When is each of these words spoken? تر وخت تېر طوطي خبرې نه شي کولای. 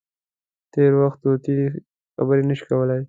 تر 0.73 0.91
وخت 1.01 1.19
تېر 1.21 1.23
طوطي 1.23 1.57
خبرې 2.15 2.43
نه 2.49 2.55
شي 2.59 2.63
کولای. 2.69 2.99